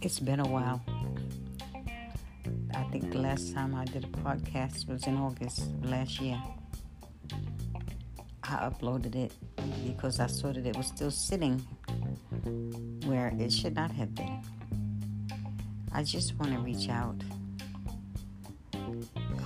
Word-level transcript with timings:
It's 0.00 0.18
been 0.18 0.40
a 0.40 0.48
while. 0.48 0.82
I 2.74 2.82
think 2.90 3.12
the 3.12 3.18
last 3.18 3.54
time 3.54 3.72
I 3.72 3.84
did 3.84 4.02
a 4.02 4.08
podcast 4.08 4.88
was 4.88 5.06
in 5.06 5.16
August 5.16 5.62
last 5.82 6.20
year. 6.20 6.42
I 8.42 8.68
uploaded 8.68 9.14
it 9.14 9.32
because 9.86 10.18
I 10.18 10.26
saw 10.26 10.52
that 10.52 10.66
it 10.66 10.76
was 10.76 10.86
still 10.86 11.12
sitting 11.12 11.58
where 13.06 13.32
it 13.38 13.52
should 13.52 13.76
not 13.76 13.92
have 13.92 14.12
been. 14.14 14.42
I 15.92 16.02
just 16.02 16.34
want 16.36 16.52
to 16.52 16.58
reach 16.58 16.88
out. 16.88 17.20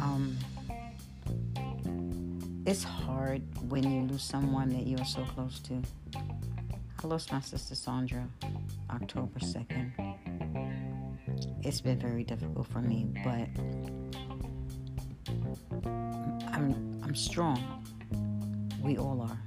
Um, 0.01 0.39
it's 2.65 2.85
hard 2.85 3.43
when 3.69 3.83
you 3.83 4.03
lose 4.11 4.23
someone 4.23 4.71
that 4.71 4.87
you're 4.87 5.05
so 5.05 5.23
close 5.25 5.61
to. 5.61 5.83
I 6.15 7.07
lost 7.07 7.31
my 7.31 7.41
sister 7.41 7.75
Sandra 7.75 8.27
October 8.93 9.39
2nd. 9.39 9.93
It's 11.63 11.81
been 11.81 11.99
very 11.99 12.25
difficult 12.25 12.67
for 12.67 12.81
me, 12.81 13.07
but 13.25 13.49
I'm 16.53 17.01
I'm 17.03 17.15
strong. 17.15 17.59
We 18.83 18.99
all 18.99 19.23
are. 19.23 19.39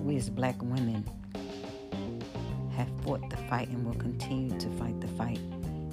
We 0.00 0.16
as 0.16 0.30
black 0.30 0.60
women 0.62 1.04
have 2.76 2.88
fought 3.02 3.28
the 3.28 3.36
fight 3.48 3.68
and 3.68 3.84
will 3.84 3.94
continue 3.94 4.58
to 4.58 4.68
fight 4.70 5.00
the 5.00 5.08
fight 5.08 5.40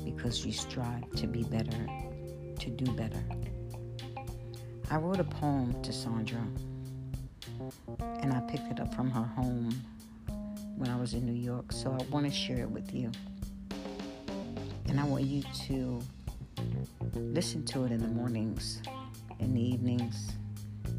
because 0.05 0.45
we 0.45 0.52
strive 0.52 1.09
to 1.11 1.27
be 1.27 1.43
better, 1.43 1.85
to 2.59 2.69
do 2.69 2.91
better. 2.93 3.23
I 4.89 4.97
wrote 4.97 5.19
a 5.19 5.25
poem 5.25 5.80
to 5.83 5.91
Sandra 5.91 6.41
and 8.21 8.33
I 8.33 8.39
picked 8.41 8.71
it 8.71 8.80
up 8.80 8.93
from 8.95 9.11
her 9.11 9.23
home 9.23 9.69
when 10.80 10.89
I 10.89 10.95
was 10.95 11.13
in 11.13 11.25
New 11.25 11.33
York, 11.33 11.73
so 11.73 11.91
I 11.91 12.02
want 12.09 12.25
to 12.25 12.31
share 12.31 12.59
it 12.59 12.72
with 12.72 12.94
you. 12.94 13.11
And 14.88 14.97
I 14.97 15.03
want 15.03 15.25
you 15.25 15.44
to 15.67 16.02
listen 17.13 17.66
to 17.66 17.83
it 17.83 17.91
in 17.91 17.99
the 17.99 18.08
mornings, 18.08 18.81
in 19.39 19.53
the 19.53 19.61
evenings, 19.61 20.38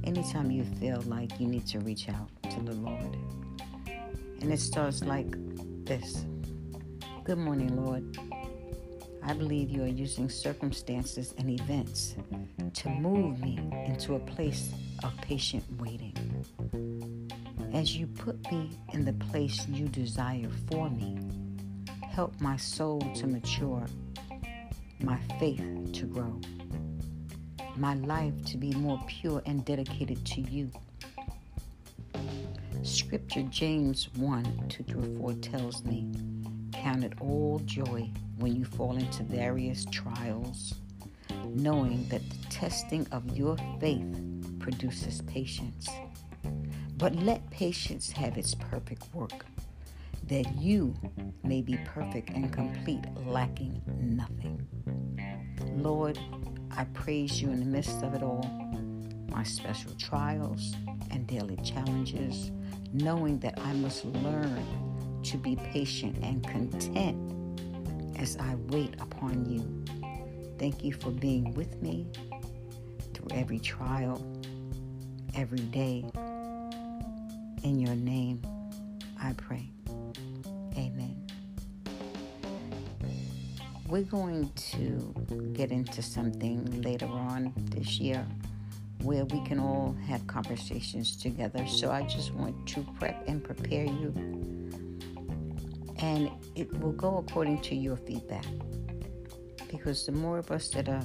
anytime 0.05 0.51
you 0.51 0.64
feel 0.78 1.01
like 1.06 1.41
you 1.41 1.47
need 1.47 1.67
to 1.69 1.81
reach 1.81 2.11
out 2.11 2.28
to 2.51 2.61
the 2.61 2.75
Lord. 2.75 3.17
And 4.42 4.53
it 4.53 4.61
starts 4.61 5.03
like 5.03 5.34
this 5.86 6.27
Good 7.25 7.39
morning, 7.39 7.75
Lord. 7.83 8.19
I 9.23 9.33
believe 9.33 9.70
you 9.70 9.84
are 9.84 9.86
using 9.86 10.28
circumstances 10.28 11.34
and 11.39 11.48
events 11.48 12.17
to 12.75 12.89
move 12.91 13.41
me 13.41 13.58
into 13.86 14.17
a 14.17 14.19
place 14.19 14.73
of 15.03 15.17
patient 15.23 15.64
waiting. 15.78 16.14
As 17.73 17.97
you 17.97 18.09
put 18.09 18.51
me 18.51 18.69
in 18.93 19.05
the 19.05 19.13
place 19.13 19.67
you 19.69 19.87
desire 19.87 20.51
for 20.69 20.91
me, 20.91 21.19
help 22.03 22.39
my 22.41 22.57
soul 22.57 23.01
to 23.15 23.29
mature, 23.29 23.87
my 25.01 25.17
faith 25.39 25.93
to 25.93 26.07
grow, 26.07 26.41
my 27.77 27.95
life 27.95 28.35
to 28.47 28.57
be 28.59 28.73
more 28.73 29.01
pure 29.07 29.41
and 29.47 29.65
dedicated 29.65 30.25
to 30.27 30.41
you. 30.41 30.69
Scripture 32.83 33.43
James 33.43 34.09
1 34.17 34.67
2 34.69 34.83
through 34.83 35.19
4 35.19 35.35
tells 35.35 35.85
me, 35.85 36.11
Count 36.73 37.05
it 37.05 37.13
all 37.21 37.61
joy 37.67 38.11
when 38.39 38.57
you 38.57 38.65
fall 38.65 38.97
into 38.97 39.23
various 39.23 39.85
trials, 39.93 40.75
knowing 41.45 42.09
that 42.09 42.29
the 42.29 42.48
testing 42.48 43.07
of 43.13 43.37
your 43.37 43.57
faith 43.79 44.59
produces 44.59 45.23
patience. 45.23 45.89
But 47.01 47.17
let 47.17 47.51
patience 47.51 48.12
have 48.12 48.37
its 48.37 48.55
perfect 48.55 49.15
work, 49.15 49.47
that 50.29 50.55
you 50.56 50.95
may 51.42 51.62
be 51.62 51.79
perfect 51.87 52.29
and 52.29 52.53
complete, 52.53 53.03
lacking 53.25 53.80
nothing. 53.98 54.69
Lord, 55.79 56.19
I 56.70 56.85
praise 56.92 57.41
you 57.41 57.48
in 57.48 57.61
the 57.61 57.64
midst 57.64 58.02
of 58.02 58.13
it 58.13 58.23
all, 58.23 58.45
my 59.29 59.42
special 59.45 59.92
trials 59.95 60.74
and 61.11 61.27
daily 61.27 61.57
challenges, 61.64 62.51
knowing 62.92 63.39
that 63.39 63.58
I 63.58 63.73
must 63.73 64.05
learn 64.05 65.23
to 65.23 65.39
be 65.39 65.57
patient 65.57 66.19
and 66.23 66.47
content 66.47 67.58
as 68.19 68.36
I 68.36 68.57
wait 68.69 68.95
upon 69.01 69.47
you. 69.47 69.64
Thank 70.58 70.85
you 70.85 70.92
for 70.92 71.11
being 71.11 71.55
with 71.55 71.80
me 71.80 72.08
through 73.14 73.29
every 73.30 73.58
trial, 73.58 74.23
every 75.35 75.61
day 75.61 76.05
in 77.63 77.79
your 77.79 77.95
name, 77.95 78.43
I 79.21 79.33
pray. 79.35 79.71
Amen. 80.77 81.27
We're 83.89 84.03
going 84.03 84.51
to 84.55 85.15
get 85.53 85.71
into 85.71 86.01
something 86.01 86.83
later 86.83 87.07
on 87.07 87.53
this 87.71 87.98
year 87.98 88.25
where 89.03 89.25
we 89.25 89.45
can 89.45 89.59
all 89.59 89.97
have 90.07 90.27
conversations 90.27 91.17
together. 91.17 91.67
So 91.67 91.91
I 91.91 92.03
just 92.03 92.33
want 92.35 92.67
to 92.69 92.87
prep 92.98 93.27
and 93.27 93.43
prepare 93.43 93.85
you. 93.85 94.15
And 95.98 96.31
it 96.55 96.73
will 96.81 96.92
go 96.92 97.19
according 97.19 97.63
to 97.63 97.75
your 97.75 97.97
feedback. 97.97 98.47
Because 99.71 100.07
the 100.07 100.13
more 100.13 100.39
of 100.39 100.51
us 100.51 100.69
that 100.71 100.89
are 100.89 101.03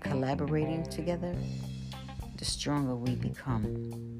collaborating 0.00 0.84
together, 0.84 1.34
the 2.36 2.44
stronger 2.44 2.94
we 2.94 3.14
become 3.14 4.18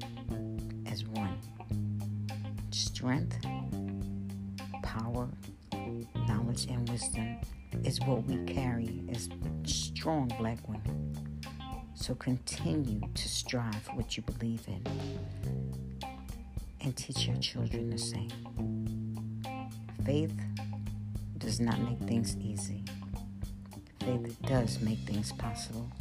strength, 2.97 3.37
power, 4.83 5.27
knowledge, 6.27 6.65
and 6.65 6.89
wisdom 6.89 7.37
is 7.83 7.99
what 8.01 8.23
we 8.23 8.37
carry 8.51 9.03
as 9.11 9.29
strong 9.65 10.27
black 10.39 10.57
women. 10.67 11.13
So 11.93 12.15
continue 12.15 13.01
to 13.13 13.27
strive 13.29 13.81
for 13.83 13.95
what 13.95 14.17
you 14.17 14.23
believe 14.23 14.67
in 14.67 14.83
and 16.81 16.95
teach 16.95 17.27
your 17.27 17.37
children 17.37 17.89
the 17.89 17.97
same. 17.97 18.31
Faith 20.05 20.33
does 21.37 21.59
not 21.59 21.79
make 21.81 21.99
things 21.99 22.35
easy. 22.37 22.83
Faith 23.99 24.37
does 24.43 24.79
make 24.81 24.99
things 24.99 25.31
possible. 25.33 25.91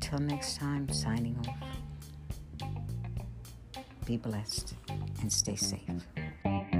Till 0.00 0.18
next 0.18 0.56
time, 0.56 0.88
signing 0.90 1.36
off. 1.48 1.79
Be 4.10 4.16
blessed 4.16 4.74
and 5.20 5.32
stay 5.32 5.54
safe. 5.54 6.79